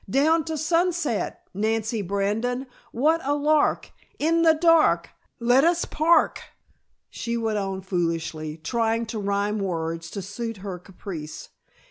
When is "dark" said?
4.55-5.09